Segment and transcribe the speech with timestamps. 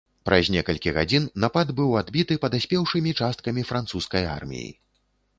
[0.27, 4.71] Праз некалькі гадзін напад быў адбіты падаспеўшымі часткамі французскай арміі.